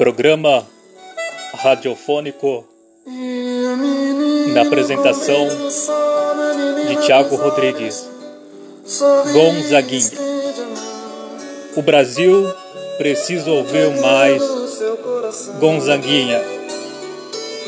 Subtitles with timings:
[0.00, 0.66] Programa
[1.52, 2.66] radiofônico
[4.54, 5.46] na apresentação
[6.88, 8.08] de Tiago Rodrigues.
[9.30, 10.10] Gonzaguinha.
[11.76, 12.50] O Brasil
[12.96, 14.42] precisa ouvir mais
[15.58, 16.40] Gonzaguinha.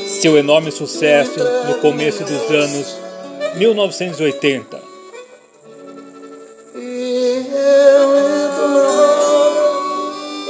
[0.09, 1.39] Seu enorme sucesso
[1.69, 2.97] no começo dos anos
[3.57, 4.81] 1980.
[6.77, 8.73] E eu entro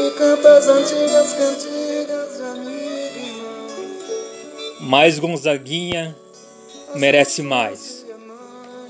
[0.06, 1.71] e canto as antigas cantigas
[4.82, 6.14] Mas Gonzaguinha
[6.96, 8.04] merece mais.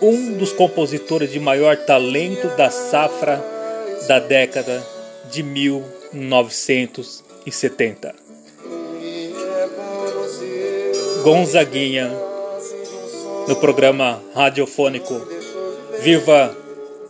[0.00, 3.40] Um dos compositores de maior talento da safra
[4.08, 4.82] da década
[5.30, 8.14] de 1970.
[9.00, 12.10] E é como se eu Gonzaguinha
[13.46, 15.20] no programa radiofônico
[16.00, 16.56] Viva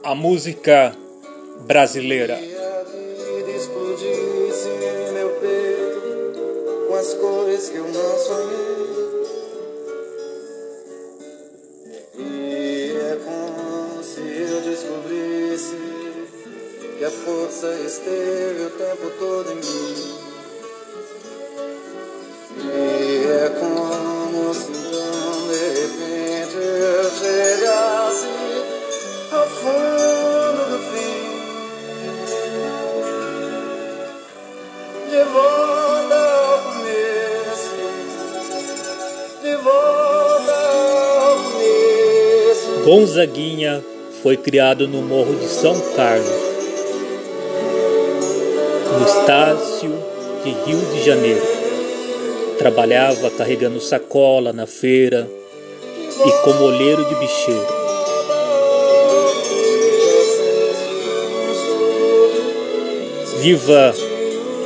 [0.02, 0.94] a Música
[1.66, 2.51] Brasileira.
[7.02, 9.22] As cores que eu não sonhei.
[12.16, 15.76] E é como se eu descobrisse
[16.96, 20.21] que a força esteve o tempo todo em mim.
[42.84, 43.80] Gonzaguinha
[44.24, 46.26] foi criado no Morro de São Carlos,
[48.98, 49.94] no Estácio
[50.42, 51.42] de Rio de Janeiro.
[52.58, 55.30] Trabalhava carregando sacola na feira
[56.26, 57.66] e como olheiro de bicheiro.
[63.38, 63.94] Viva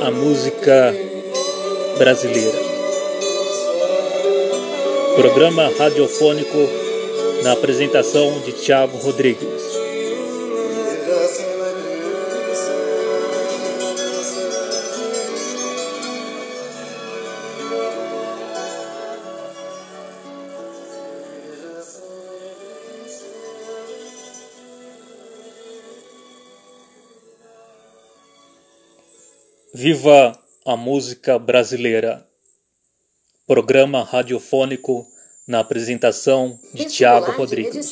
[0.01, 0.95] a música
[1.99, 2.57] brasileira.
[5.15, 6.86] Programa radiofônico
[7.47, 9.47] na apresentação de Tiago Rodrigues.
[29.73, 32.27] Viva a música brasileira.
[33.47, 35.07] Programa radiofônico
[35.47, 37.85] na apresentação de Tiago Vestibular Rodrigues.